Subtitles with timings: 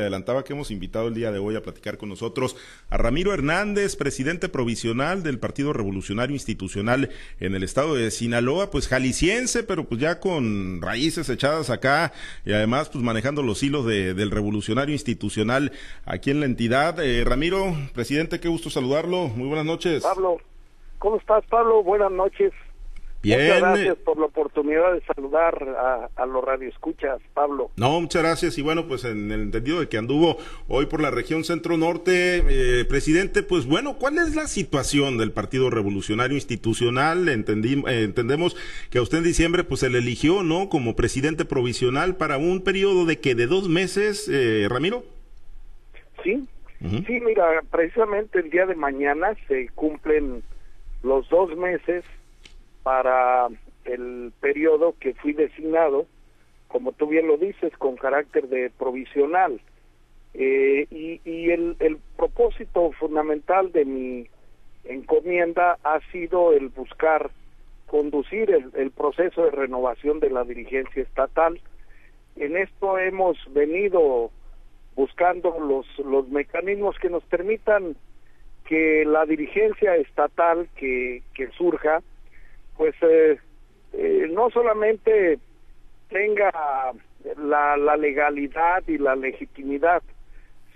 [0.00, 2.56] adelantaba que hemos invitado el día de hoy a platicar con nosotros
[2.88, 8.86] a Ramiro Hernández, presidente provisional del Partido Revolucionario Institucional en el estado de Sinaloa, pues
[8.86, 12.12] jalisciense, pero pues ya con raíces echadas acá
[12.44, 15.72] y además pues manejando los hilos del Revolucionario Institucional
[16.04, 17.00] aquí en la entidad.
[17.00, 19.26] Eh, Ramiro, presidente, qué gusto saludarlo.
[19.26, 20.04] Muy buenas noches.
[20.04, 20.36] Pablo,
[21.00, 21.82] ¿cómo estás, Pablo?
[21.82, 22.52] Buenas noches.
[23.20, 23.40] Bien.
[23.40, 27.70] Muchas gracias por la oportunidad de saludar a, a los radioescuchas, Pablo.
[27.76, 28.58] No, muchas gracias.
[28.58, 30.38] Y bueno, pues en el entendido de que anduvo
[30.68, 35.68] hoy por la región centro-norte, eh, presidente, pues bueno, ¿cuál es la situación del Partido
[35.68, 37.28] Revolucionario Institucional?
[37.28, 38.56] Entendí, eh, entendemos
[38.88, 40.68] que a usted en diciembre pues se le eligió, ¿no?
[40.68, 45.04] Como presidente provisional para un periodo de que de dos meses, eh, Ramiro.
[46.22, 46.46] Sí,
[46.80, 50.42] sí, mira, precisamente el día de mañana se cumplen
[51.02, 52.04] los dos meses
[52.88, 53.48] para
[53.84, 56.06] el periodo que fui designado,
[56.68, 59.60] como tú bien lo dices, con carácter de provisional.
[60.32, 64.26] Eh, y el, propósito fundamental de mi
[64.84, 67.30] encomienda ha sido el buscar
[67.88, 71.60] conducir el, proceso de renovación de la dirigencia estatal.
[72.36, 74.30] En esto hemos venido
[74.96, 77.96] buscando los, los mecanismos que nos permitan
[78.64, 81.22] que la dirigencia estatal que
[81.58, 82.00] surja
[82.78, 83.38] pues eh,
[83.92, 85.38] eh, no solamente
[86.08, 86.50] tenga
[87.36, 90.02] la, la, legalidad y la legitimidad,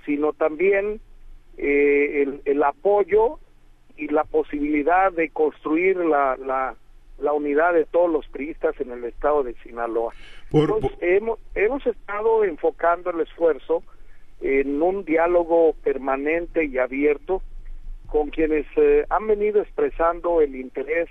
[0.04, 1.00] sino también
[1.56, 3.38] eh, el, el, apoyo
[3.96, 6.74] y la posibilidad de construir la, la,
[7.20, 10.12] la, unidad de todos los priistas en el estado de Sinaloa.
[10.50, 11.04] Por, Entonces, por...
[11.04, 13.84] Hemos, hemos estado enfocando el esfuerzo
[14.40, 17.42] en un diálogo permanente y abierto
[18.08, 21.08] con quienes eh, han venido expresando el interés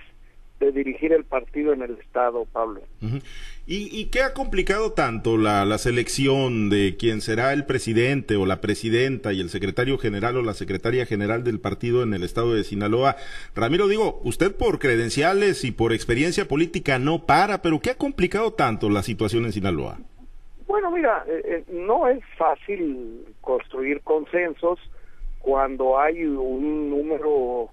[0.62, 2.81] de dirigir el partido en el Estado, Pablo.
[3.02, 3.22] Uh -huh.
[3.67, 8.45] ¿Y, ¿Y, qué ha complicado tanto la, la, selección de quién será el presidente o
[8.45, 12.54] la presidenta y el secretario general o la secretaria general del partido en el Estado
[12.54, 13.17] de Sinaloa?
[13.56, 18.54] Ramiro, digo, usted por credenciales y por experiencia política no para, pero ¿qué ha complicado
[18.54, 19.99] tanto la situación en Sinaloa?
[20.67, 24.80] Bueno, mira, eh, no es fácil construir consensos
[25.39, 27.70] cuando hay un número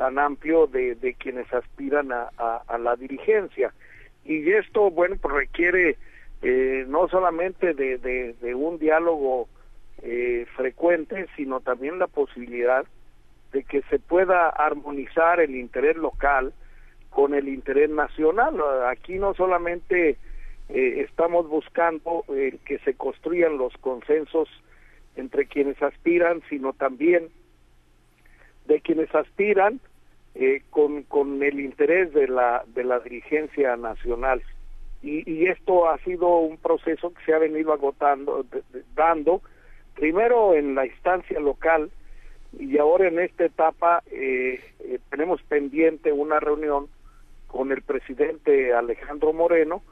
[0.00, 3.74] tan amplio de, de quienes aspiran a, la dirigencia.
[4.24, 5.98] Y esto, bueno, pues requiere
[6.40, 9.46] eh, no solamente de, de, un diálogo
[10.02, 12.86] eh, frecuente, sino también la posibilidad
[13.52, 16.54] de que se pueda armonizar el interés local
[17.10, 18.56] con el interés nacional.
[18.86, 20.16] Aquí no solamente
[20.70, 22.24] eh, estamos buscando
[22.64, 24.48] que se construyan los consensos
[25.16, 27.28] entre quienes aspiran, sino también
[28.64, 29.78] de quienes aspiran
[30.34, 34.42] eh, con, con el interés de la, de la dirigencia nacional.
[35.02, 38.44] Y, y esto ha sido un proceso que se ha venido agotando,
[38.94, 39.40] dando,
[39.94, 41.90] primero en la instancia local
[42.58, 46.88] y ahora en esta etapa eh, eh, tenemos pendiente una reunión
[47.46, 49.82] con el presidente Alejandro Moreno,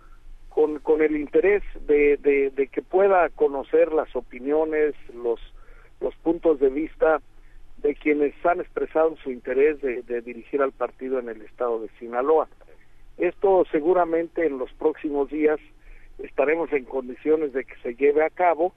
[0.48, 5.40] con, con el interés de, de, de que pueda conocer las opiniones, los,
[6.00, 7.20] los puntos de vista
[7.82, 12.48] de quienes han expresado su interés de, dirigir al partido en el estado de Sinaloa.
[13.16, 15.60] Esto seguramente en los próximos días
[16.18, 18.74] estaremos en condiciones de que se lleve a cabo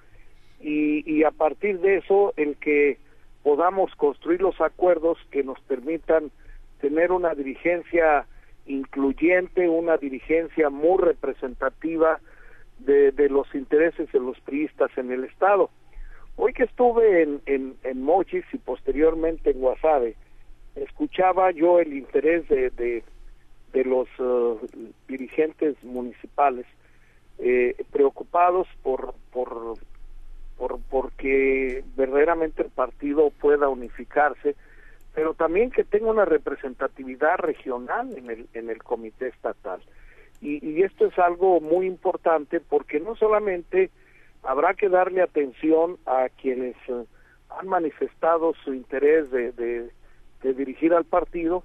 [0.60, 2.98] y, y a partir de eso el que
[3.44, 6.32] podamos construir los acuerdos que nos permitan
[6.80, 8.26] tener una dirigencia
[8.68, 12.20] incluyente, una dirigencia muy representativa
[12.80, 15.70] de, de los intereses de los priistas en el Estado.
[16.36, 20.16] Hoy que estuve en, en, en Mochis y posteriormente en Guasave,
[20.76, 23.04] escuchaba yo el interés de, de,
[23.74, 24.60] de los uh,
[25.08, 26.66] dirigentes municipales
[27.40, 29.78] eh, preocupados por, por,
[30.58, 34.56] por porque verdaderamente el partido pueda unificarse,
[35.14, 39.82] pero también que tenga una representatividad regional en el, en el comité estatal.
[40.40, 43.90] Y, y esto es algo muy importante porque no solamente
[44.44, 47.06] habrá que darle atención a quienes uh,
[47.50, 49.92] han manifestado su interés de,
[50.42, 51.64] dirigir al partido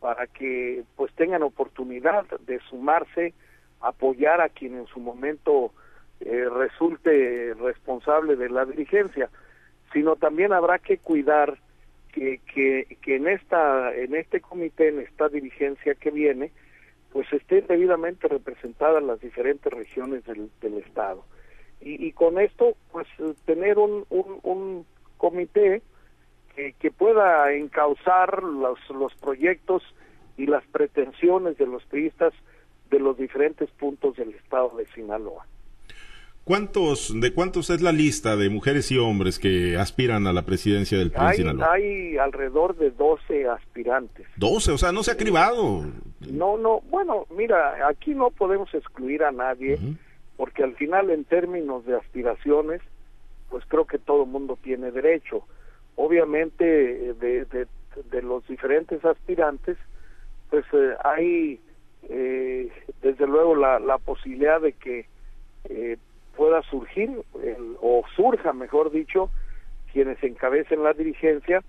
[0.00, 3.34] para que pues tengan oportunidad de sumarse,
[3.80, 5.72] apoyar a quien en su momento
[6.20, 9.30] eh, resulte responsable de la dirigencia,
[9.92, 11.58] sino también habrá que cuidar
[12.12, 16.50] que, que, en esta en este comité, en esta dirigencia que viene,
[17.12, 21.24] pues estén debidamente representadas las diferentes regiones del estado
[21.80, 23.06] y, y con esto pues
[23.44, 24.86] tener un, un, un
[25.16, 25.82] comité
[26.54, 29.82] que, que, pueda encauzar los, los proyectos
[30.36, 32.32] y las pretensiones de los priistas
[32.90, 35.46] de los diferentes puntos del estado de Sinaloa.
[36.44, 40.98] ¿Cuántos, de cuántos es la lista de mujeres y hombres que aspiran a la presidencia
[40.98, 44.26] del PRI hay, Hay alrededor de 12 aspirantes.
[44.36, 45.84] 12, o sea, no se ha cribado.
[46.20, 49.78] No, no, bueno, mira, aquí no podemos excluir a nadie,
[50.40, 52.80] porque al final en términos de aspiraciones,
[53.50, 55.42] pues creo que todo mundo tiene derecho.
[55.96, 59.76] Obviamente, de, de, los diferentes aspirantes,
[60.48, 61.60] pues eh, hay
[62.08, 62.72] eh,
[63.02, 65.04] desde luego la, posibilidad de que
[65.64, 65.98] eh,
[66.34, 67.20] pueda surgir
[67.82, 69.28] o surja mejor dicho
[69.92, 71.62] quienes encabecen la dirigencia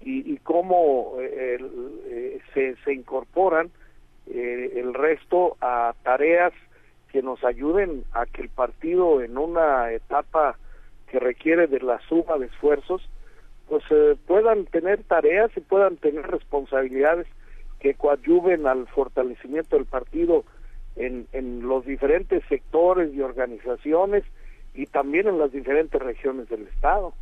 [0.00, 3.70] y, cómo eh, se, se incorporan
[4.26, 6.54] el resto a tareas
[7.10, 10.58] que nos ayuden a que el partido en una etapa
[11.10, 13.08] que requiere de la suma de esfuerzos
[13.68, 13.82] pues
[14.26, 17.26] puedan tener tareas y puedan tener responsabilidades
[17.80, 20.44] que coadyuven al fortalecimiento del partido
[20.94, 24.24] en, en los diferentes sectores y organizaciones
[24.74, 27.12] y también en las diferentes regiones del Estado.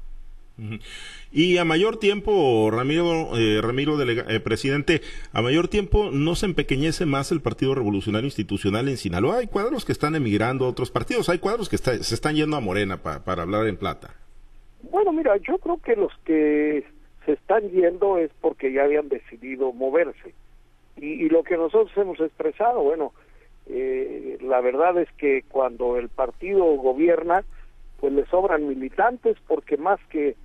[1.32, 5.00] Y a mayor tiempo, Ramiro, eh, Ramiro eh, presidente,
[5.32, 9.38] a mayor tiempo no se empequeñece más el Partido Revolucionario Institucional en Sinaloa.
[9.38, 12.60] Hay cuadros que están emigrando a otros partidos, hay cuadros que se están yendo a
[12.60, 14.14] Morena para hablar en plata.
[14.90, 16.84] Bueno, mira, yo creo que los que
[17.24, 20.34] se están yendo es porque ya habían decidido moverse.
[20.96, 23.12] Y, lo que nosotros hemos expresado, bueno,
[23.66, 27.44] eh, la verdad es que cuando el partido gobierna,
[28.00, 30.36] pues le sobran militantes porque más que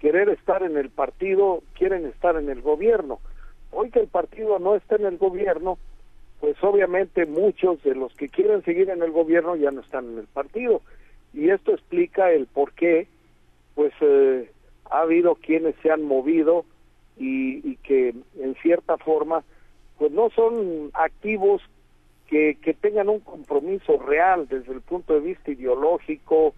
[0.00, 3.20] querer estar en el partido, quieren estar en el gobierno.
[3.70, 5.78] Hoy que el partido no está en el gobierno,
[6.40, 10.18] pues obviamente muchos de los que quieren seguir en el gobierno ya no están en
[10.18, 10.82] el partido.
[11.34, 13.06] Y esto explica el por qué,
[13.74, 14.50] pues eh,
[14.90, 16.64] ha habido quienes se han movido
[17.16, 19.42] y, y que en cierta forma
[19.98, 21.60] pues no son activos
[22.28, 26.54] que, que tengan un compromiso real desde el punto de vista ideológico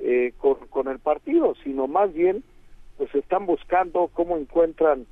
[0.00, 2.42] eh, con, con el partido, sino más bien
[3.00, 5.06] pues están buscando cómo encuentran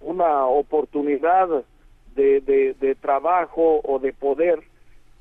[0.00, 1.46] una oportunidad
[2.14, 4.62] de, de, trabajo o de poder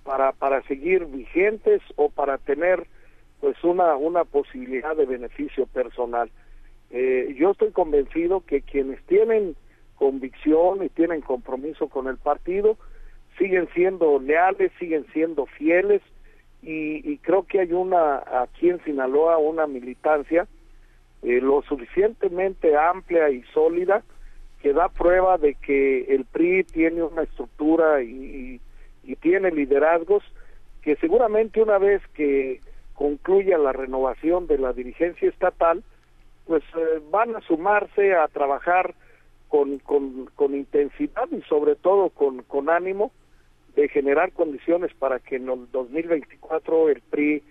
[0.06, 2.88] para, para seguir vigentes o para tener
[3.42, 6.32] pues una, una posibilidad de beneficio personal.
[6.90, 9.58] Eh, yo estoy convencido que quienes tienen
[9.96, 12.78] convicción y tienen compromiso con el partido,
[13.38, 16.02] siguen siendo leales, siguen siendo fieles
[16.62, 20.48] y, creo que hay una aquí en Sinaloa una militancia
[21.26, 24.04] eh, lo suficientemente amplia y sólida
[24.62, 28.62] que da prueba de que el PRI tiene una estructura y,
[29.04, 30.24] y tiene liderazgos
[30.84, 32.62] que seguramente una vez que
[32.94, 35.84] concluya la renovación de la dirigencia estatal,
[36.46, 38.94] pues eh, van a sumarse a trabajar
[39.50, 43.12] con, con, con intensidad y sobre todo con, con ánimo
[43.76, 47.42] de generar condiciones para que en el 2024 el PRI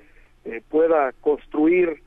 [0.45, 2.04] eh, pueda construir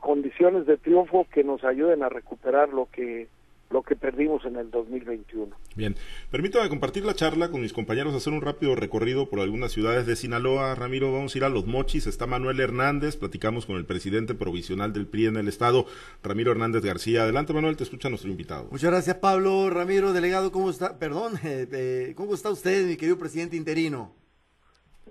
[0.00, 3.28] condiciones de triunfo que nos ayuden a recuperar lo que
[3.70, 5.54] lo que perdimos en el 2021.
[5.76, 5.94] Bien,
[6.30, 10.16] permítame compartir la charla con mis compañeros, hacer un rápido recorrido por algunas ciudades de
[10.16, 10.74] Sinaloa.
[10.74, 14.92] Ramiro, vamos a ir a Los Mochis, está Manuel Hernández, platicamos con el presidente provisional
[14.92, 15.84] del PRI en el estado,
[16.22, 17.22] Ramiro Hernández García.
[17.22, 18.68] Adelante, Manuel, te escucha nuestro invitado.
[18.70, 19.68] Muchas gracias, Pablo.
[19.70, 20.98] Ramiro, delegado, ¿cómo está?
[20.98, 24.12] Perdón, eh, eh, ¿cómo está usted, mi querido presidente interino?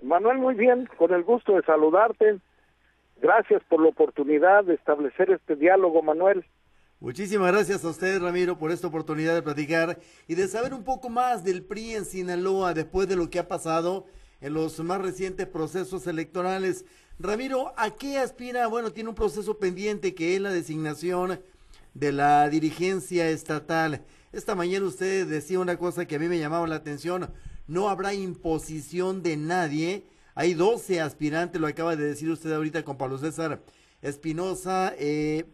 [0.02, 2.38] Manuel, muy bien, con el gusto de saludarte.
[3.20, 6.44] Gracias por la oportunidad de establecer este diálogo, Manuel.
[7.00, 11.08] Muchísimas gracias a usted, Ramiro, por esta oportunidad de platicar y de saber un poco
[11.08, 14.06] más del PRI en Sinaloa después de lo que ha pasado
[14.40, 16.84] en los más recientes procesos electorales.
[17.18, 18.66] Ramiro, ¿a qué aspira?
[18.68, 21.40] Bueno, tiene un proceso pendiente que es la designación
[21.94, 24.02] de la dirigencia estatal.
[24.32, 27.30] Esta mañana usted decía una cosa que a mí me llamaba la atención.
[27.66, 30.04] No habrá imposición de nadie.
[30.38, 33.60] Hay 12 aspirantes, lo acaba de decir usted ahorita con Pablo César
[34.02, 34.94] Espinosa.
[34.96, 35.46] Eh,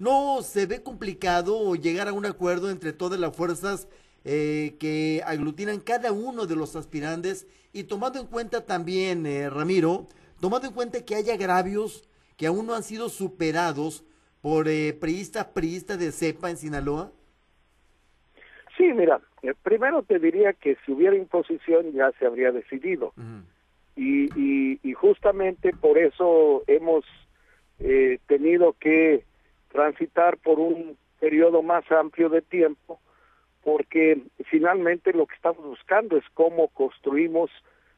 [0.00, 3.86] no se ve complicado llegar a un acuerdo entre todas las fuerzas
[4.24, 10.08] eh, que aglutinan cada uno de los aspirantes y tomando en cuenta también, eh, Ramiro,
[10.40, 12.02] tomando en cuenta que hay agravios
[12.36, 14.04] que aún no han sido superados
[14.40, 17.12] por eh, priistas, priistas de cepa en Sinaloa?
[18.76, 23.12] Sí, mira, eh, primero te diría que si hubiera imposición ya se habría decidido.
[23.96, 27.04] Y, y, justamente por eso hemos
[28.26, 29.24] tenido que
[29.72, 33.00] transitar por un periodo más amplio de tiempo,
[33.62, 37.50] porque finalmente lo que estamos buscando es cómo construimos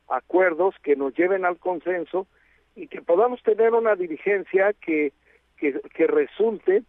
[0.09, 2.27] acuerdos que nos lleven al consenso
[2.75, 5.13] y que podamos tener una dirigencia que,
[5.57, 6.85] que, que resulte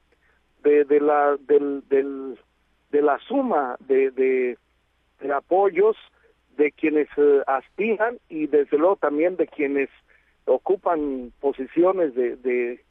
[0.63, 2.39] de, de, la, del, del,
[2.91, 4.57] de la suma de, de,
[5.33, 5.97] apoyos
[6.59, 9.89] de quienes eh, aspiran y desde luego también de quienes
[10.43, 12.83] ocupan posiciones de, de,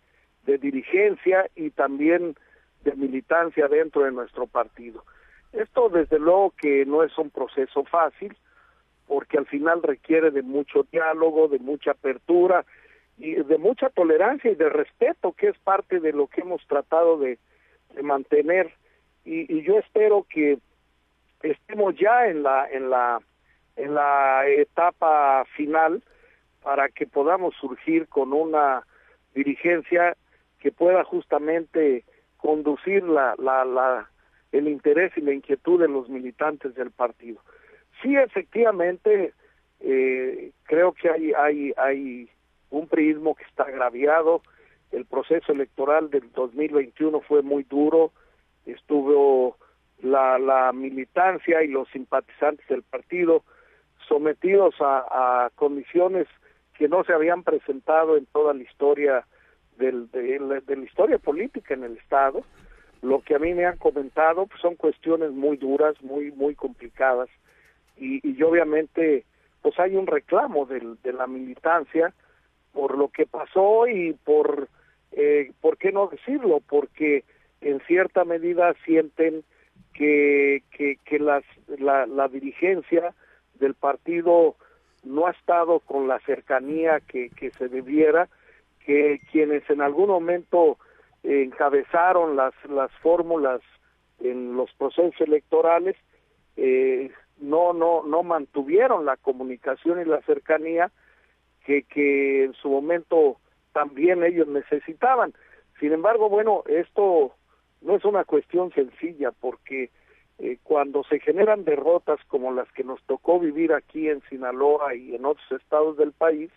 [0.47, 2.35] de dirigencia y también
[2.85, 5.05] de militancia dentro de nuestro partido.
[5.53, 8.35] Esto desde luego que no es un proceso fácil,
[9.07, 12.65] porque al final requiere de mucho diálogo, de mucha apertura
[13.19, 17.19] y de mucha tolerancia y de respeto, que es parte de lo que hemos tratado
[17.19, 17.39] de,
[18.03, 18.73] mantener.
[19.27, 20.59] Y, y, yo espero que
[21.43, 23.21] estemos ya en la en la
[23.79, 26.03] en la etapa final
[26.63, 28.83] para que podamos surgir con una
[29.35, 30.17] dirigencia
[30.59, 32.05] que pueda justamente
[32.37, 34.11] conducir la, la, la,
[34.53, 37.41] el interés y la inquietud de los militantes del partido.
[38.03, 39.33] Sí, efectivamente,
[39.81, 42.29] eh, creo que hay, hay, hay
[42.71, 44.43] un prismo que está agraviado.
[44.91, 48.13] El proceso electoral del 2021 fue muy duro.
[48.67, 49.57] Estuvo
[50.03, 53.45] la, la militancia y los simpatizantes del partido
[54.09, 56.27] sometidos a, a condiciones
[56.75, 59.27] que no se habían presentado en toda la historia
[59.77, 62.43] del, de, historia política en el Estado.
[63.03, 67.29] Lo que a mí me han comentado pues, son cuestiones muy duras, muy muy complicadas
[67.97, 69.25] y, y obviamente
[69.63, 72.13] pues hay un reclamo del, de la militancia
[72.73, 74.69] por lo que pasó y por,
[75.13, 76.61] eh, ¿por qué no decirlo?
[76.69, 77.25] Porque
[77.61, 79.43] en cierta medida sienten
[79.95, 81.43] que, que, que las,
[81.79, 83.15] la, la dirigencia
[83.59, 84.57] del partido
[85.05, 88.29] no ha estado con la cercanía que, que se debiera
[88.85, 90.79] que quienes en algún momento
[91.23, 93.61] encabezaron las, las fórmulas
[94.21, 95.97] en los procesos electorales
[96.57, 97.11] eh,
[97.41, 100.91] no, no, no mantuvieron la comunicación y la cercanía
[101.65, 103.37] que, que en su momento
[103.73, 105.35] también ellos necesitaban.
[105.79, 107.35] Sin embargo, bueno, esto
[107.81, 109.91] no es una cuestión sencilla porque
[110.39, 115.15] eh, cuando se generan derrotas como las que nos tocó vivir aquí en Sinaloa y
[115.15, 116.51] en otros estados del país,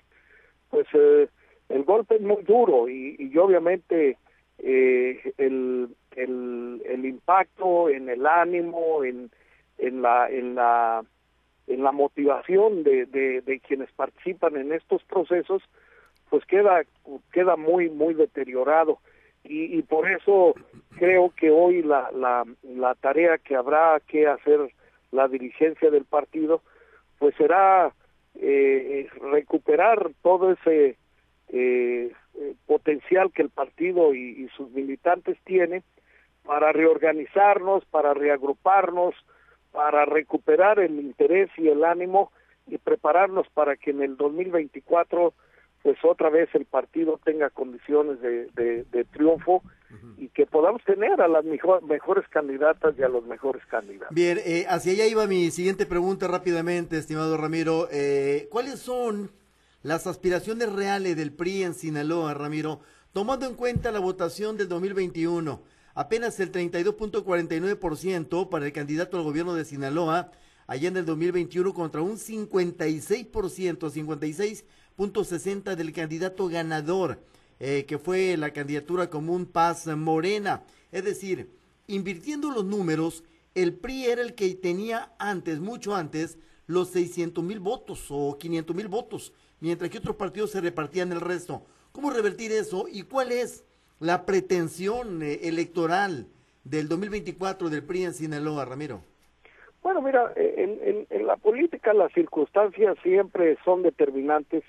[0.69, 1.27] pues eh,
[1.69, 4.17] el golpe es muy duro y, y obviamente
[4.59, 9.31] eh, el, el, el, impacto en el ánimo, en,
[9.79, 11.03] en, la, en, la,
[11.67, 15.63] en la motivación de, de, de quienes participan en estos procesos,
[16.29, 16.83] pues queda,
[17.31, 18.99] queda muy, muy deteriorado.
[19.43, 20.53] Y, y por eso
[20.97, 24.71] creo que hoy la, la, la tarea que habrá que hacer
[25.11, 26.61] la dirigencia del partido,
[27.19, 27.93] pues será
[28.35, 30.97] eh, recuperar todo ese
[31.49, 35.83] eh, eh, potencial que el partido y, y, sus militantes tienen
[36.45, 39.15] para reorganizarnos, para reagruparnos,
[39.71, 42.31] para recuperar el interés y el ánimo
[42.67, 45.33] y prepararnos para que en el 2024
[45.83, 50.13] pues otra vez el partido tenga condiciones de, de, de triunfo uh -huh.
[50.17, 54.13] y que podamos tener a las mejor, mejores candidatas y a los mejores candidatos.
[54.13, 57.87] Bien, eh, hacia allá iba mi siguiente pregunta rápidamente, estimado Ramiro.
[57.91, 59.31] Eh, ¿Cuáles son
[59.83, 62.81] las aspiraciones reales del PRI en Sinaloa, Ramiro,
[63.13, 65.63] tomando en cuenta la votación del 2021.
[65.93, 70.31] Apenas el 32.49% para el candidato al gobierno de Sinaloa,
[70.67, 73.89] allá en el 2021, contra un 56%,
[74.97, 77.19] 56.60% del candidato ganador,
[77.59, 80.63] eh, que fue la candidatura común Paz Morena.
[80.91, 81.49] Es decir,
[81.87, 83.23] invirtiendo los números,
[83.55, 88.75] el PRI era el que tenía antes, mucho antes, los 600 mil votos o 500
[88.75, 91.61] mil votos mientras que otros partidos se repartían el resto.
[91.93, 93.65] ¿Cómo revertir eso y cuál es
[93.99, 96.27] la pretensión eh, electoral
[96.63, 99.01] del 2024 del PRI en Sinaloa, Ramiro?
[99.81, 104.63] Bueno, mira, en, en, en, la política las circunstancias siempre son determinantes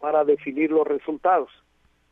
[0.00, 1.50] para definir los resultados.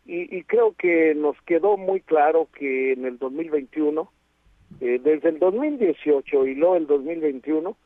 [0.04, 4.10] Y, y creo que nos quedó muy claro que en el 2021,
[4.80, 7.76] eh, desde el 2018 y luego el 2021,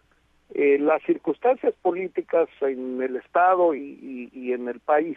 [0.54, 5.16] eh, las circunstancias políticas en el Estado y, y, y, en el país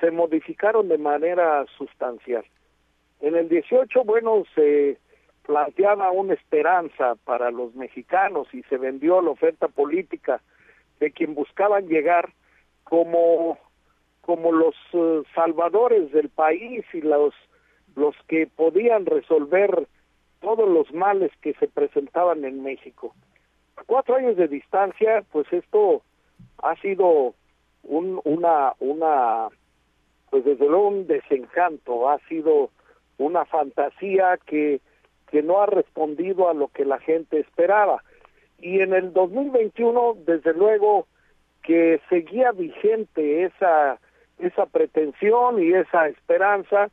[0.00, 2.44] se modificaron de manera sustancial.
[3.20, 4.98] En el 18, bueno, se
[5.46, 10.40] planteaba una esperanza para los mexicanos y se vendió la oferta política
[10.98, 12.30] de quien buscaban llegar
[12.84, 13.58] como
[14.30, 17.34] como los uh, salvadores del país y los
[17.96, 19.88] los que podían resolver
[20.40, 23.12] todos los males que se presentaban en México
[23.86, 26.02] cuatro años de distancia, pues esto
[26.62, 27.34] ha sido
[27.82, 29.48] un, una, una,
[30.30, 32.70] pues desde luego un desencanto, ha sido
[33.18, 34.80] una fantasía que,
[35.30, 38.02] que no ha respondido a lo que la gente esperaba.
[38.58, 41.06] Y en el 2021, desde luego,
[41.62, 43.98] que seguía vigente esa,
[44.40, 46.90] esa pretensión y esa esperanza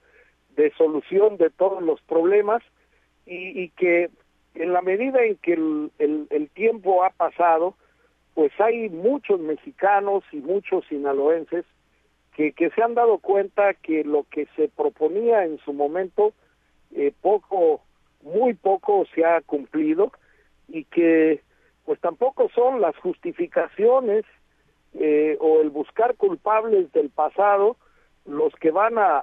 [0.56, 2.63] de solución de todos los problemas
[3.25, 4.10] y, y que
[4.56, 7.75] en la medida en que el, el, el, tiempo ha pasado,
[8.34, 11.66] pues hay muchos mexicanos y muchos sinaloenses
[12.36, 16.34] que, que se han dado cuenta que lo que se proponía en su momento
[16.96, 17.82] eh, poco,
[18.22, 20.12] muy poco se ha cumplido
[20.68, 21.42] y que
[21.86, 24.25] pues tampoco son las justificaciones
[25.00, 27.77] eh, o el buscar culpables del pasado
[28.25, 29.22] los que van a,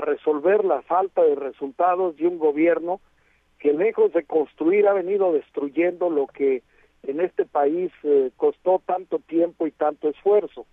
[0.00, 3.00] resolver la falta de resultados de un gobierno
[3.58, 6.62] que lejos de construir ha venido destruyendo lo que
[7.02, 10.66] en este país eh, costó tanto tiempo y tanto esfuerzo.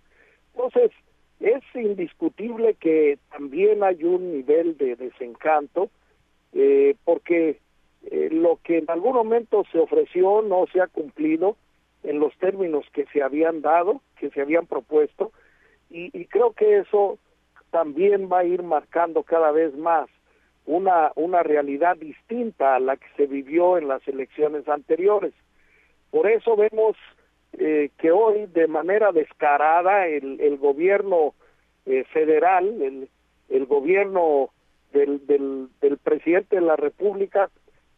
[0.54, 0.92] Entonces,
[1.40, 5.90] es indiscutible que también hay un nivel de desencanto,
[6.52, 7.58] eh, porque
[8.10, 11.56] eh, lo que en algún momento se ofreció no se ha cumplido
[12.04, 15.32] en los términos que se habían dado, que se habían propuesto,
[15.90, 17.18] y, creo que eso
[17.70, 20.08] también va a ir marcando cada vez más
[20.66, 25.32] una, una realidad distinta a la que se vivió en las elecciones anteriores.
[26.10, 26.96] Por eso vemos
[27.52, 31.34] eh, que hoy de manera descarada el, el gobierno
[31.86, 33.08] eh, federal, el,
[33.48, 34.50] el gobierno
[34.92, 37.50] del, del, del presidente de la República,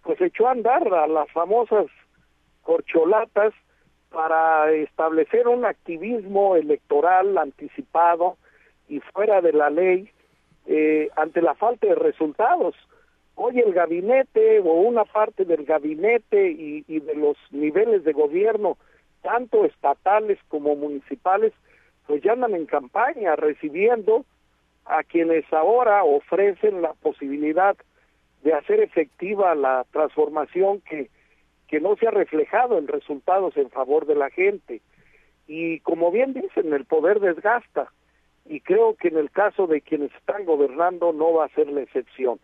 [0.02, 1.86] pues echó a andar a las famosas
[2.62, 3.54] corcholatas
[4.10, 8.36] para establecer un activismo electoral anticipado
[8.88, 10.10] y fuera de la ley
[10.66, 12.74] eh, ante la falta de resultados.
[13.34, 18.78] Hoy el gabinete o una parte del gabinete y, y de los niveles de gobierno,
[19.22, 21.52] tanto estatales como municipales,
[22.06, 24.24] pues ya andan en campaña recibiendo
[24.86, 27.76] a quienes ahora ofrecen la posibilidad
[28.42, 31.10] de hacer efectiva la transformación que,
[31.68, 34.82] que no se ha reflejado en resultados en favor de la gente.
[35.46, 37.92] Y como bien dicen, el poder desgasta
[38.48, 41.82] y creo que en el caso de quienes están gobernando no va a ser la
[41.82, 42.38] excepción.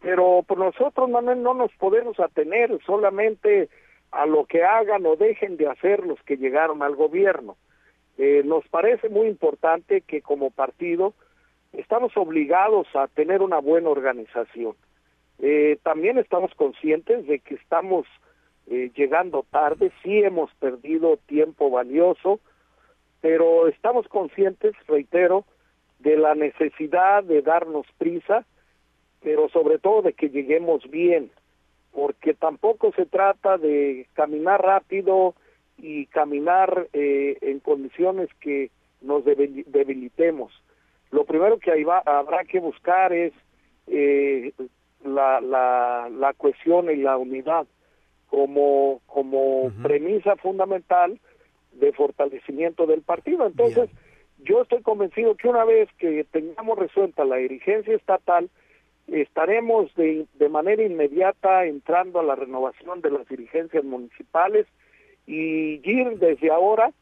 [0.00, 3.68] Pero por nosotros no, no nos podemos atener solamente
[4.10, 7.56] a lo que hagan o dejen de hacer los que llegaron al gobierno.
[8.16, 11.14] Eh, nos parece muy importante que como partido
[11.72, 14.74] estamos obligados a tener una buena organización.
[15.38, 18.06] Eh, también estamos conscientes de que estamos
[18.70, 22.38] eh, llegando tarde, sí hemos perdido tiempo valioso,
[23.20, 25.44] pero estamos conscientes, reitero,
[26.00, 28.44] de la necesidad de darnos prisa,
[29.22, 31.30] pero sobre todo de que lleguemos bien,
[31.92, 35.34] porque tampoco se trata de caminar rápido
[35.78, 40.52] y caminar eh, en condiciones que nos debilitemos.
[41.10, 41.72] Lo primero que
[42.04, 43.32] habrá que buscar es
[43.86, 44.52] eh,
[45.04, 47.66] la, la, la cohesión y la unidad
[48.28, 51.18] como, como premisa fundamental
[51.72, 53.46] de fortalecimiento del partido.
[53.46, 53.90] Entonces,
[54.38, 58.48] yo estoy convencido que una vez que tengamos resuelta la dirigencia estatal,
[59.06, 64.66] estaremos de, de manera inmediata entrando a la renovación de las dirigencias municipales
[65.26, 66.92] y ir desde ahora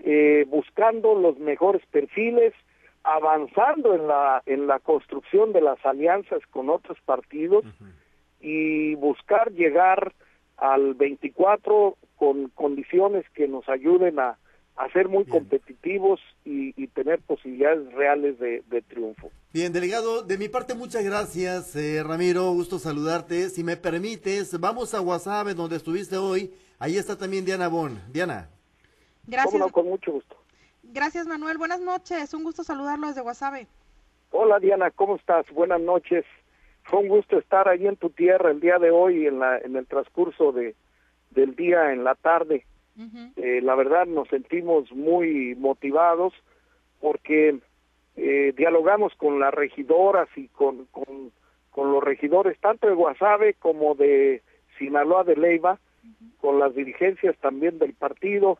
[0.00, 2.54] eh, buscando los mejores perfiles,
[3.02, 7.64] avanzando en la en la construcción de las alianzas con otros partidos
[8.40, 10.12] y buscar llegar
[10.58, 14.38] al 24 con condiciones que nos ayuden a,
[14.76, 19.30] a ser muy competitivos y, y, tener posibilidades reales de, de, triunfo.
[19.52, 23.48] Bien, delegado, de mi parte muchas gracias, eh, Ramiro, gusto saludarte.
[23.50, 26.52] Si me permites, vamos a WhatsApp, donde estuviste hoy.
[26.78, 28.00] Ahí está también Diana Bon.
[28.12, 28.48] Diana.
[29.26, 29.60] Gracias.
[29.60, 30.36] No, con mucho gusto.
[30.82, 31.58] Gracias, Manuel.
[31.58, 32.32] Buenas noches.
[32.32, 33.66] Un gusto saludarlo desde Guasave.
[34.30, 34.90] Hola, Diana.
[34.90, 35.46] ¿Cómo estás?
[35.50, 36.24] Buenas noches.
[36.88, 39.76] Fue un gusto estar ahí en tu tierra el día de hoy en, la, en
[39.76, 40.74] el transcurso de,
[41.30, 42.64] del día en la tarde.
[43.36, 46.32] eh, la verdad nos sentimos muy motivados
[47.00, 47.58] porque
[48.16, 51.30] eh, dialogamos con las regidoras y con, con,
[51.70, 54.42] con, los regidores tanto de Guasave como de
[54.78, 55.78] Sinaloa de Leiva,
[56.40, 58.58] con las dirigencias también del partido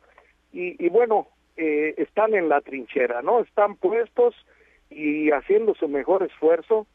[0.53, 3.41] y, y bueno, eh, están en la trinchera, ¿no?
[3.41, 4.35] Están puestos
[4.91, 6.87] y haciendo su mejor esfuerzo,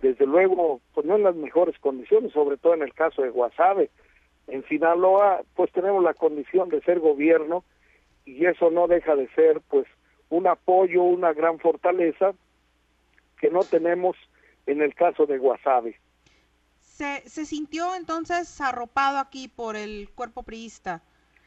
[0.00, 3.90] desde luego, pues no en las mejores condiciones, sobre todo en el caso de Guasave,
[4.46, 7.64] en Sinaloa, pues tenemos la condición de ser gobierno
[8.24, 9.86] y eso no deja de ser, pues,
[10.28, 12.32] un apoyo, una gran fortaleza
[13.38, 14.16] que no tenemos
[14.66, 15.98] en el caso de Guasave.
[16.78, 21.02] ¿Se, se sintió entonces arropado aquí por el cuerpo priista?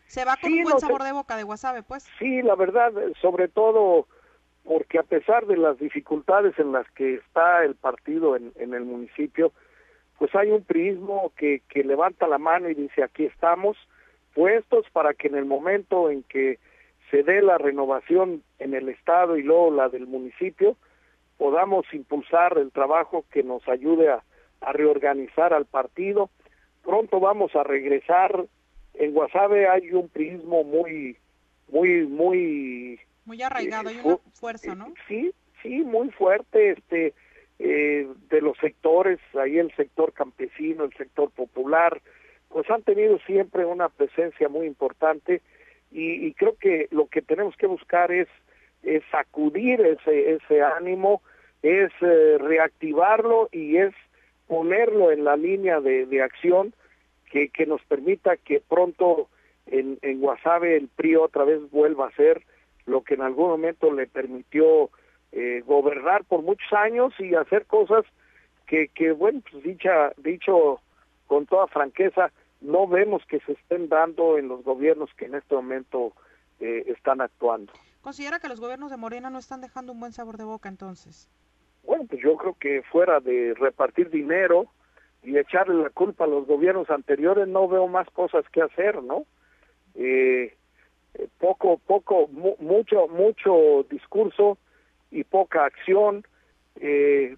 [0.08, 2.06] ¿Se va con sí, un buen no sabor de boca de Guasave, pues?
[2.20, 4.08] Sí, la verdad, sobre todo
[4.64, 8.86] porque a pesar de las dificultades en las que está el partido en, en el
[8.86, 9.52] municipio,
[10.18, 13.78] pues hay un prismo que, que levanta la mano y dice aquí estamos
[14.34, 16.60] puestos para que en el momento en que
[17.12, 20.78] se dé la renovación en el estado y luego la del municipio
[21.38, 24.24] podamos impulsar el trabajo que nos ayude a,
[24.62, 26.30] a reorganizar al partido.
[26.84, 28.46] Pronto vamos a regresar.
[28.94, 31.18] En Guasave hay un prismo muy
[31.70, 34.94] muy muy muy arraigado, hay una fuerza, ¿no?
[35.08, 37.14] Sí, sí, muy fuerte, este,
[37.60, 42.02] eh, de los sectores, ahí el sector campesino, el sector popular,
[42.50, 45.42] pues han tenido siempre una presencia muy importante
[45.92, 48.28] y, creo que lo que tenemos que buscar es,
[48.82, 51.22] es sacudir ese, ese ánimo,
[51.62, 53.94] es eh, reactivarlo y es
[54.48, 56.74] ponerlo en la línea de, de acción
[57.32, 59.30] que, que, nos permita que pronto
[59.68, 62.44] en, en Guasave el PRI otra vez vuelva a ser
[62.86, 64.90] lo que en algún momento le permitió
[65.32, 68.06] eh, gobernar por muchos años y hacer cosas
[68.68, 70.80] que, que bueno, pues dicha, dicho
[71.28, 75.56] con toda franqueza, no vemos que se estén dando en los gobiernos que en este
[75.56, 76.14] momento
[76.60, 77.74] eh, están actuando.
[78.02, 81.30] ¿Considera que los gobiernos de Morena no están dejando un buen sabor de boca entonces?
[81.84, 84.68] Bueno, pues yo creo que fuera de repartir dinero
[85.24, 89.26] y echarle la culpa a los gobiernos anteriores, no veo más cosas que hacer, ¿no?
[89.96, 90.56] Eh,
[91.16, 92.28] eh poco, poco,
[92.60, 94.58] mucho, mucho discurso
[95.12, 96.26] y poca acción.
[96.80, 97.36] Eh,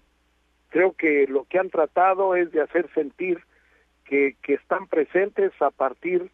[0.68, 3.40] creo que lo que han tratado es de hacer sentir
[4.04, 6.30] que, que están presentes a partir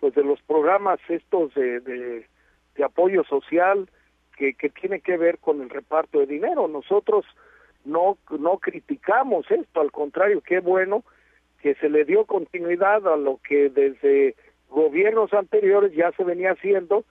[0.00, 2.26] pues de los programas estos de, de,
[2.84, 3.88] apoyo social
[4.36, 6.68] que, que tiene que ver con el reparto de dinero.
[6.68, 7.24] Nosotros
[7.84, 11.04] no, no criticamos esto, al contrario, qué bueno
[11.62, 14.34] que se le dio continuidad a lo que desde
[14.68, 17.04] gobiernos anteriores ya se venía haciendo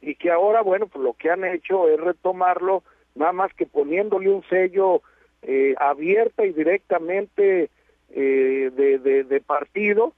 [0.00, 2.82] y que ahora, bueno, pues lo que han hecho es retomarlo,
[3.14, 5.02] nada más que poniéndole un sello
[5.42, 7.70] eh, abierta y directamente
[8.10, 10.14] eh, de, de, partido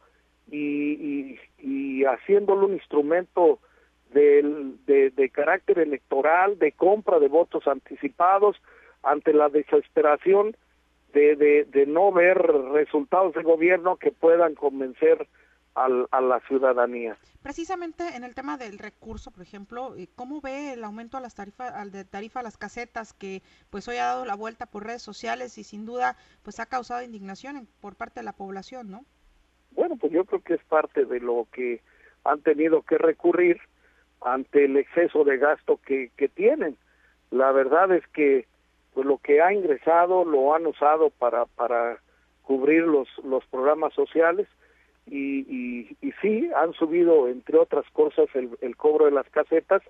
[0.50, 3.58] y, y, haciéndolo un instrumento
[4.12, 4.42] de,
[4.86, 8.60] de, de carácter electoral, de compra de votos anticipados,
[9.02, 10.56] ante la desesperación
[11.12, 12.38] de, de, de no ver
[12.72, 15.26] resultados de gobierno que puedan convencer
[15.74, 17.16] al, a la ciudadanía.
[17.42, 21.34] Precisamente en el tema del recurso, por ejemplo, eh, ¿cómo ve el aumento a las
[21.34, 24.84] tarifas, al de tarifa a las casetas que pues hoy ha dado la vuelta por
[24.84, 29.04] redes sociales y sin duda pues ha causado indignación por parte de la población, ¿no?
[29.72, 31.80] Bueno, pues yo creo que es parte de lo que
[32.24, 33.60] han tenido que recurrir
[34.20, 36.76] ante el exceso de gasto que, que tienen.
[37.30, 38.46] La verdad es que
[38.92, 41.98] pues lo que ha ingresado lo han usado para para
[42.42, 44.48] cubrir los los programas sociales
[45.10, 49.82] y, y, sí han subido entre otras cosas el, el cobro de las casetas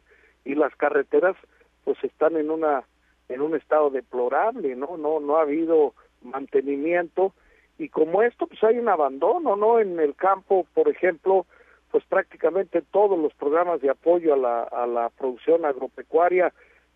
[0.44, 1.37] y las carreteras
[1.85, 2.85] pues están en una
[3.28, 7.35] en un estado deplorable no no no ha habido mantenimiento
[7.78, 11.46] y como esto pues hay un abandono no en el campo por ejemplo
[11.90, 16.52] pues prácticamente todos los programas de apoyo a la a la producción agropecuaria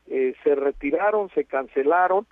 [0.07, 2.27] eh, se retiraron, se cancelaron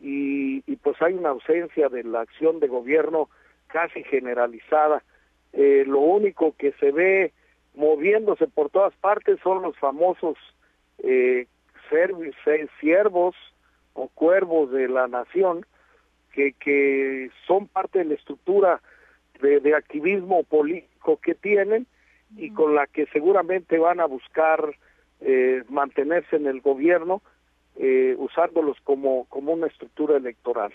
[0.00, 3.28] y, y, pues hay una ausencia de la acción de gobierno
[3.68, 5.04] casi generalizada.
[5.52, 7.32] Eh, lo único que se ve
[7.74, 10.36] moviéndose por todas partes son los famosos
[10.98, 11.46] eh,
[12.80, 13.36] siervos
[13.92, 15.66] o cuervos de la nación
[16.32, 18.80] que, que son parte de la estructura
[19.42, 21.86] de, de activismo político que tienen
[22.36, 24.74] y con la que seguramente van a buscar
[25.20, 27.22] eh, mantenerse en el gobierno
[27.76, 30.72] eh, usándolos como, como una estructura electoral.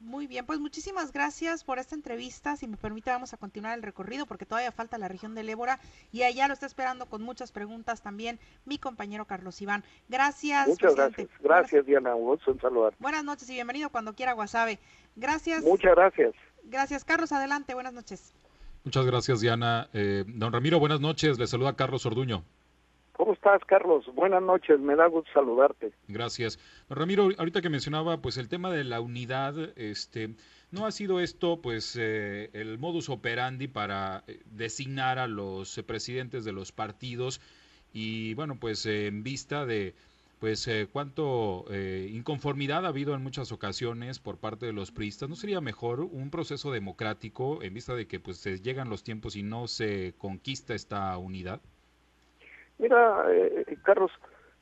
[0.00, 2.56] Muy bien, pues muchísimas gracias por esta entrevista.
[2.56, 5.78] Si me permite, vamos a continuar el recorrido porque todavía falta la región del Ébora
[6.10, 9.84] y allá lo está esperando con muchas preguntas también mi compañero Carlos Iván.
[10.08, 10.68] Gracias.
[10.68, 11.28] Muchas gracias.
[11.40, 12.14] Gracias, Diana.
[12.14, 12.94] Un saludar.
[12.98, 14.78] Buenas noches y bienvenido cuando quiera, Guasave.
[15.16, 15.62] Gracias.
[15.64, 16.34] Muchas gracias.
[16.64, 17.32] Gracias, Carlos.
[17.32, 17.74] Adelante.
[17.74, 18.32] Buenas noches.
[18.84, 19.90] Muchas gracias, Diana.
[19.92, 21.38] Eh, don Ramiro, buenas noches.
[21.38, 22.42] Le saluda Carlos Orduño.
[23.20, 24.06] ¿Cómo estás, Carlos?
[24.14, 25.92] Buenas noches, me da gusto saludarte.
[26.08, 26.58] Gracias.
[26.88, 30.36] Ramiro, ahorita que mencionaba, pues el tema de la unidad, este,
[30.70, 36.46] ¿no ha sido esto, pues, eh, el modus operandi para eh, designar a los presidentes
[36.46, 37.42] de los partidos
[37.92, 39.94] y, bueno, pues, en vista de,
[40.38, 41.66] pues, eh, cuánto
[42.08, 46.30] inconformidad ha habido en muchas ocasiones por parte de los priistas, ¿no sería mejor un
[46.30, 50.74] proceso democrático en vista de que, pues, se llegan los tiempos y no se conquista
[50.74, 51.60] esta unidad?
[52.80, 54.10] Mira, eh, Carlos,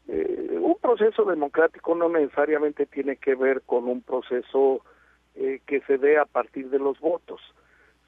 [0.08, 4.82] eh, un proceso democrático no necesariamente tiene que ver con un proceso
[5.36, 7.40] eh, que se dé a partir de los votos,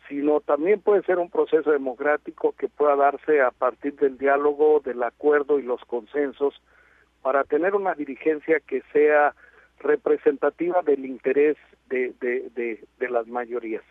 [0.08, 5.00] sino también puede ser un proceso democrático que pueda darse a partir del diálogo, del
[5.04, 6.60] acuerdo y los consensos
[7.22, 9.34] para tener una dirigencia que sea
[9.78, 11.56] representativa del interés
[11.88, 13.84] de, de, las mayorías.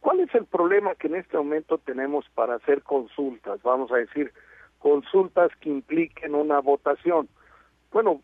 [0.00, 3.62] ¿Cuál es el problema que en este momento tenemos para hacer consultas?
[3.62, 4.32] Vamos a decir,
[4.82, 7.28] consultas que impliquen una votación.
[7.92, 8.20] Bueno,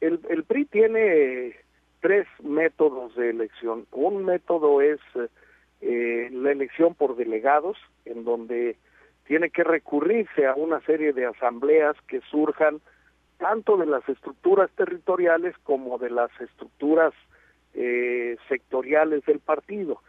[0.00, 1.54] el, el PRI tiene
[2.00, 3.86] tres métodos de elección.
[3.92, 5.00] Un método es
[5.80, 8.76] eh, la elección por delegados, en donde
[9.26, 12.80] tiene que recurrirse a una serie de asambleas que surjan
[13.36, 17.12] tanto de las estructuras territoriales como de las estructuras
[17.74, 20.00] eh, sectoriales del partido.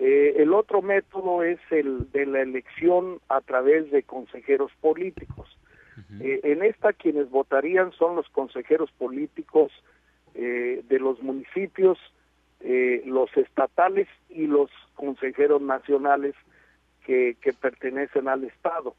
[0.00, 5.56] Eh, el otro método es el de la elección a través de consejeros políticos.
[6.20, 9.70] Eh, en esta quienes votarían son los consejeros políticos
[10.34, 11.98] de los municipios,
[12.60, 16.34] los estatales y los consejeros nacionales
[17.04, 18.94] que, que pertenecen al Estado.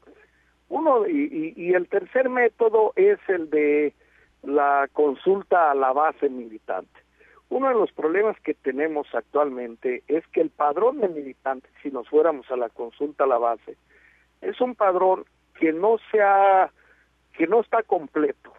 [0.68, 3.92] Uno y, y, el tercer método es el de
[4.42, 7.00] la consulta a la base militante.
[7.52, 12.08] Uno de los problemas que tenemos actualmente es que el padrón de militantes, si nos
[12.08, 13.76] fuéramos a la consulta a la base,
[14.40, 15.26] es un padrón
[15.60, 16.72] que no sea,
[17.36, 18.54] que no está completo.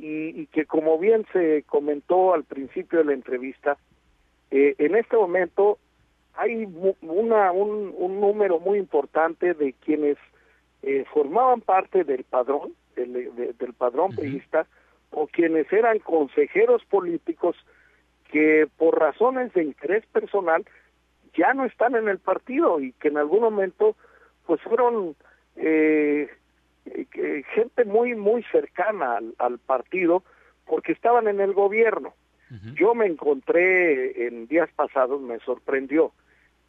[0.00, 3.78] Y, y que como bien se comentó al principio de la entrevista,
[4.50, 5.78] eh, en este momento
[6.34, 6.66] hay
[7.02, 10.18] una, un, un número muy importante de quienes
[10.82, 14.64] eh, formaban parte del padrón, del, del padrón uh
[15.12, 17.56] o quienes eran consejeros políticos
[18.30, 20.64] que por razones de interés personal
[21.34, 23.96] ya no están en el partido y que en algún momento
[24.46, 25.16] pues fueron
[25.56, 26.28] eh,
[26.86, 30.22] eh gente muy muy cercana al, partido
[30.66, 32.14] porque estaban en el gobierno.
[32.74, 36.12] Yo me encontré en días pasados, me sorprendió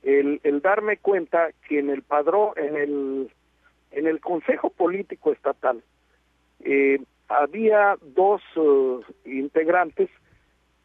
[0.02, 3.32] el, el darme cuenta que en el padrón, en el
[3.92, 5.84] en el Consejo Político Estatal
[6.64, 10.10] eh, había dos uh, integrantes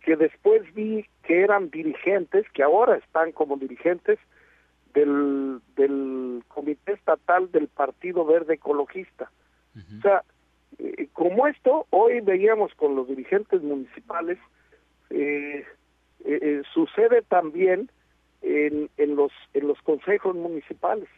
[0.02, 4.18] que después vi que eran dirigentes, que ahora están como dirigentes
[4.94, 9.30] del, del Comité Estatal del Partido Verde Ecologista.
[9.76, 10.22] O sea,
[10.78, 14.38] eh, como esto, hoy veíamos con los dirigentes municipales,
[15.10, 15.64] eh,
[16.24, 17.90] eh, sucede también
[18.42, 21.08] en, en, los, en los consejos municipales.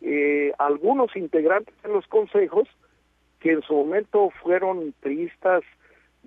[0.00, 2.68] Eh, algunos integrantes de los consejos
[3.40, 5.62] que en su momento fueron priistas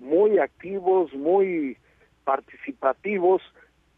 [0.00, 1.76] muy activos, muy
[2.24, 3.42] participativos,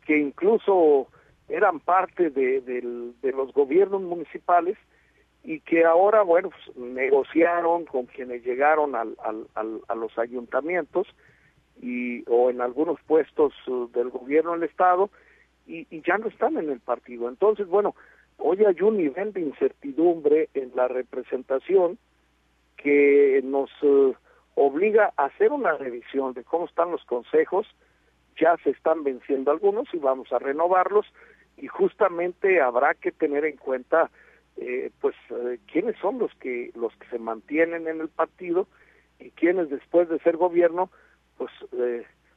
[0.06, 1.08] que incluso
[1.48, 2.82] eran parte de,
[3.22, 4.76] los gobiernos municipales
[5.44, 11.08] y que ahora, bueno, pues, negociaron con quienes llegaron al, al, a los ayuntamientos
[11.80, 15.10] y o en algunos puestos uh, del gobierno del Estado
[15.66, 17.28] y, y ya no están en el partido.
[17.28, 17.94] Entonces, bueno,
[18.44, 21.98] Hoy hay un nivel de incertidumbre en la representación
[22.76, 24.14] que nos eh,
[24.54, 27.66] obliga a hacer una revisión de cómo están los consejos,
[28.40, 31.06] ya se están venciendo algunos y vamos a renovarlos.
[31.56, 34.10] Y justamente habrá que tener en cuenta
[34.56, 38.66] eh, pues eh, quiénes son los que los que se mantienen en el partido
[39.18, 40.90] y quiénes después de ser gobierno
[41.38, 41.50] pues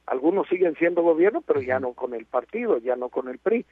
[0.06, 3.66] algunos siguen siendo gobierno pero ya no con el partido ya no con el PRI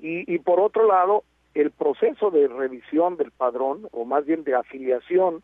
[0.00, 1.22] y, y por otro lado
[1.56, 5.42] el proceso de revisión del padrón, o más bien de afiliación,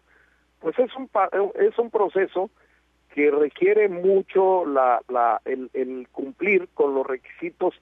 [0.63, 1.11] pues es un,
[1.57, 2.51] es un proceso
[3.15, 7.75] que requiere mucho la, la, el, el cumplir con los requisitos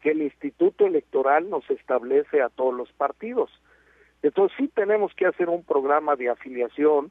[0.00, 3.50] que el Instituto Electoral nos establece a todos los partidos.
[4.22, 7.10] Entonces sí tenemos que hacer un programa de afiliación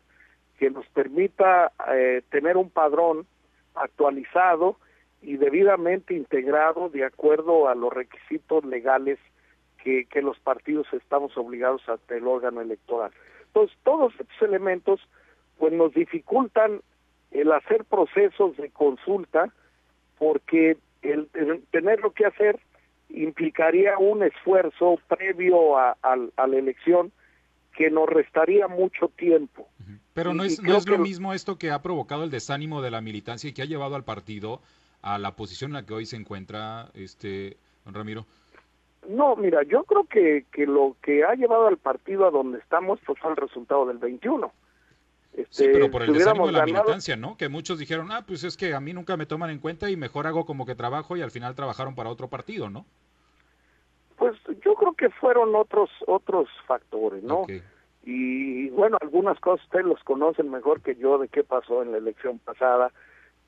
[0.58, 3.26] que nos permita eh, tener un padrón
[3.74, 4.78] actualizado
[5.22, 9.20] y debidamente integrado de acuerdo a los requisitos legales
[9.84, 13.12] que, los partidos estamos obligados a el órgano electoral.
[13.48, 15.00] Entonces, todos estos elementos
[15.58, 16.82] pues nos dificultan
[17.32, 19.54] el hacer procesos de consulta
[20.18, 21.30] porque el,
[21.72, 22.60] tenerlo que hacer
[23.10, 27.12] implicaría un esfuerzo previo a, la elección
[27.76, 29.68] que nos restaría mucho tiempo.
[30.14, 33.02] Pero no es, no es lo mismo esto que ha provocado el desánimo de la
[33.02, 34.62] militancia y que ha llevado al partido
[35.02, 38.26] a la posición en la que hoy se encuentra este don Ramiro.
[39.08, 43.00] No, mira, yo creo que, que lo que ha llevado al partido a donde estamos
[43.06, 44.52] pues fue el resultado del 21.
[45.36, 47.36] Este, sí, pero por el desánimo de la militancia, ¿no?
[47.36, 49.98] Que muchos dijeron, ah, pues es que a mí nunca me toman en cuenta y
[49.98, 52.86] mejor hago como que trabajo y al final trabajaron para otro partido, ¿no?
[54.16, 57.46] Pues yo creo que fueron otros otros factores, ¿no?
[58.04, 61.98] Y bueno, algunas cosas ustedes los conocen mejor que yo de qué pasó en la
[61.98, 62.92] elección pasada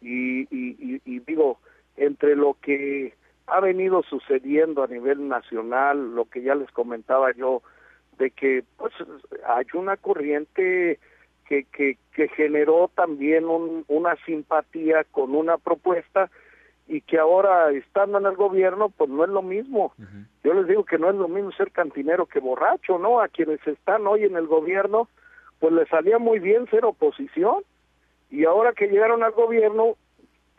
[0.01, 1.59] y, y, y digo,
[1.95, 3.13] entre lo que
[3.45, 7.61] ha venido sucediendo a nivel nacional, lo que ya les comentaba yo,
[8.17, 8.93] de que pues
[9.45, 10.99] hay una corriente
[11.47, 16.29] que, que, que generó también un, una simpatía con una propuesta
[16.87, 19.93] y que ahora estando en el gobierno pues no es lo mismo.
[20.43, 23.19] Yo les digo que no es lo mismo ser cantinero que borracho, ¿no?
[23.19, 25.09] A quienes están hoy en el gobierno
[25.59, 27.63] pues les salía muy bien ser oposición
[28.29, 29.95] y ahora que llegaron al gobierno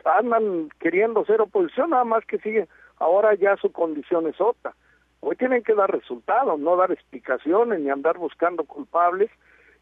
[0.05, 4.75] andan queriendo ser oposición, nada más que siguen, ahora ya su condición es otra.
[5.21, 9.31] Hoy tienen que dar resultados, no dar explicaciones ni andar buscando culpables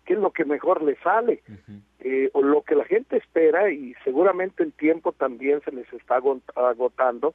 [0.07, 1.42] qué es lo que mejor le sale,
[2.01, 6.21] eh, o lo que la gente espera y seguramente el tiempo también se les está
[6.55, 7.35] agotando,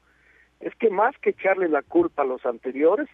[0.61, 3.07] es que más que echarle la culpa a los anteriores,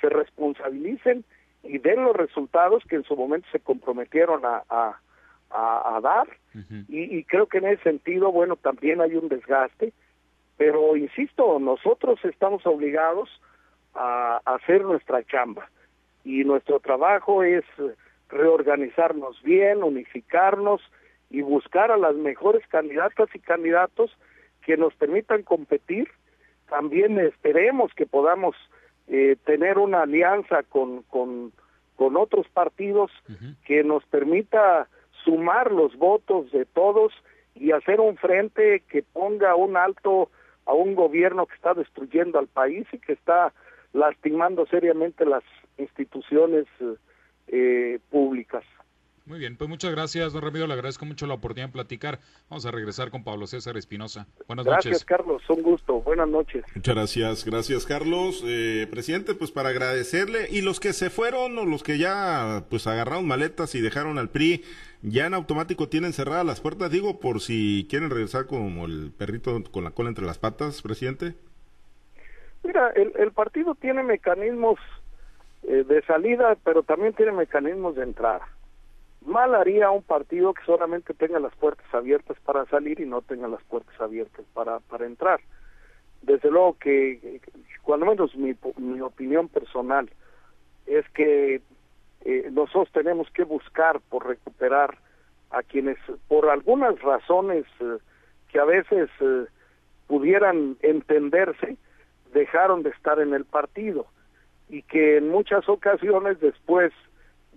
[0.00, 1.24] se responsabilicen
[1.62, 4.64] y den los resultados que en su momento se comprometieron a,
[5.50, 6.28] a, dar.
[6.88, 9.92] y, y, creo que en ese sentido, bueno, también hay un desgaste,
[10.56, 13.28] pero insisto, nosotros estamos obligados
[13.94, 15.68] a, a hacer nuestra chamba
[16.24, 17.64] y nuestro trabajo es
[18.28, 20.80] reorganizarnos bien, unificarnos
[21.30, 24.16] y buscar a las mejores candidatas y candidatos
[24.62, 26.08] que nos permitan competir.
[26.68, 28.56] También esperemos que podamos
[29.08, 31.52] eh, tener una alianza con, con,
[31.96, 33.10] con otros partidos
[33.66, 34.88] que nos permita
[35.24, 37.12] sumar los votos de todos
[37.54, 40.30] y hacer un frente que ponga un alto
[40.66, 43.52] a un gobierno que está destruyendo al país y que está
[43.92, 45.44] lastimando seriamente las
[45.78, 46.94] instituciones eh,
[48.10, 48.64] públicas.
[49.26, 50.66] Muy bien, pues muchas gracias, don Ramiro.
[50.66, 52.18] Le agradezco mucho la oportunidad de platicar.
[52.50, 54.26] Vamos a regresar con Pablo César Espinosa.
[54.46, 54.84] Buenas noches.
[54.84, 55.42] Gracias, Carlos.
[55.48, 56.02] Un gusto.
[56.02, 56.62] Buenas noches.
[56.74, 57.44] Muchas gracias.
[57.46, 58.44] Gracias, Carlos.
[58.46, 60.48] Eh, presidente, pues para agradecerle.
[60.50, 64.28] Y los que se fueron o los que ya pues agarraron maletas y dejaron al
[64.28, 64.62] PRI,
[65.00, 69.62] ya en automático tienen cerradas las puertas, digo, por si quieren regresar como el perrito
[69.70, 71.34] con la cola entre las patas, presidente.
[72.62, 74.78] Mira, el, el partido tiene mecanismos
[75.66, 78.46] eh, de salida, pero también tiene mecanismos de entrada
[79.24, 83.48] Mal haría un partido que solamente tenga las puertas abiertas para salir y no tenga
[83.48, 85.40] las puertas abiertas para, para entrar.
[86.20, 87.40] Desde luego que,
[87.82, 90.10] cuando menos mi, mi opinión personal,
[90.86, 91.62] es que
[92.26, 94.98] eh, nosotros tenemos que buscar por recuperar
[95.50, 95.96] a quienes
[96.28, 97.96] por algunas razones eh,
[98.52, 99.46] que a veces eh,
[100.06, 101.78] pudieran entenderse,
[102.34, 104.06] dejaron de estar en el partido
[104.74, 106.92] y que en muchas ocasiones después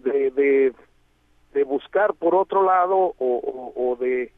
[0.03, 0.29] de,
[1.53, 4.31] de buscar por otro lado o, de,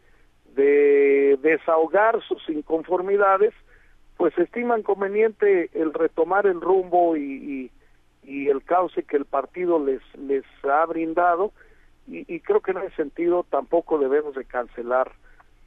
[0.55, 3.53] de desahogar sus inconformidades,
[4.15, 7.69] pues estiman conveniente el retomar el rumbo y,
[8.23, 11.51] y, el cauce que el partido les, les ha brindado
[12.07, 15.11] y, creo que en ese sentido tampoco debemos de cancelar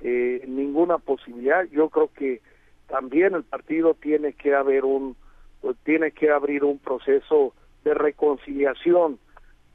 [0.01, 1.65] eh, ninguna posibilidad.
[1.71, 2.41] Yo creo que
[2.89, 5.15] también el partido tiene que haber un
[5.85, 9.19] tiene que abrir un proceso de reconciliación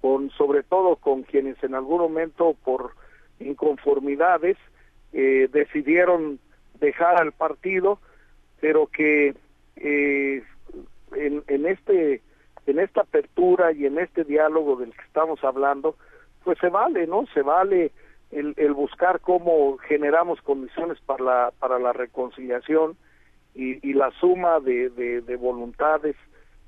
[0.02, 2.92] con sobre todo con quienes en algún momento por
[3.40, 4.58] inconformidades
[5.14, 6.40] eh, decidieron
[6.80, 8.00] dejar al partido,
[8.60, 9.36] pero que
[9.78, 10.44] eh,
[11.16, 12.22] en, en este
[12.68, 15.96] en esta apertura y en este diálogo del que estamos hablando,
[16.44, 17.26] pues se vale, ¿no?
[17.34, 17.92] Se vale
[18.32, 22.98] el, el buscar cómo generamos condiciones para la, para la reconciliación
[23.58, 26.16] y, y la suma de, de, de voluntades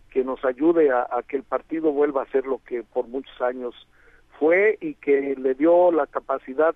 [0.10, 3.76] que nos ayude a, que el partido vuelva a ser lo que por muchos años
[4.40, 6.76] fue y que le dio la capacidad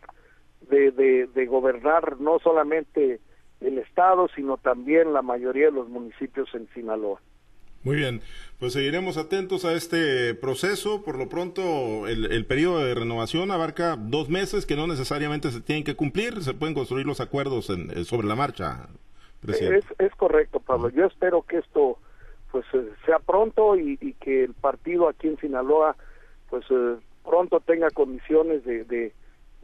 [0.70, 3.20] de, de, gobernar no solamente
[3.60, 7.20] el Estado, sino también la mayoría de los municipios en Sinaloa.
[7.84, 8.22] Muy bien,
[8.60, 11.04] pues seguiremos atentos a este proceso.
[11.04, 15.84] Por lo pronto, el, periodo de renovación abarca dos meses que no necesariamente se tienen
[15.84, 18.88] que cumplir, se pueden construir los acuerdos en, sobre la marcha.
[19.46, 19.86] Presidente.
[20.00, 20.90] Es, es correcto, Pablo.
[20.90, 21.98] Yo espero que esto
[22.52, 25.96] pues eh, sea pronto y, que el partido aquí en Sinaloa
[26.50, 28.84] pues eh, pronto tenga condiciones de,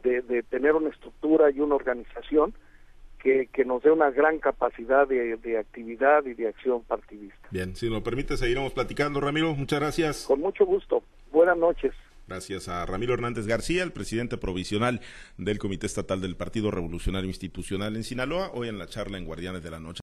[0.02, 2.52] de, tener una estructura y una organización
[3.22, 7.48] que, que nos dé una gran capacidad de, de, actividad y de acción partidista.
[7.50, 9.54] Bien, si nos permite seguiremos platicando, Ramiro.
[9.54, 10.24] Muchas gracias.
[10.26, 11.04] Con mucho gusto.
[11.30, 11.92] Buenas noches.
[12.30, 15.00] Gracias a Ramiro Hernández García, el presidente provisional
[15.36, 19.64] del Comité Estatal del Partido Revolucionario Institucional en Sinaloa, hoy en la charla en Guardianes
[19.64, 19.98] de la Noche.